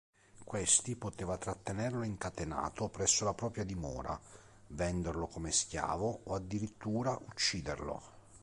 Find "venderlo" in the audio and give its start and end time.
4.69-5.27